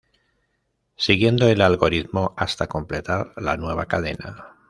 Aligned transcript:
Siguiendo 0.95 1.47
el 1.47 1.61
algoritmo 1.61 2.33
hasta 2.35 2.65
completar 2.65 3.33
la 3.35 3.55
nueva 3.55 3.85
cadena. 3.85 4.57